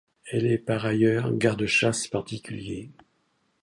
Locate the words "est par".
0.47-0.87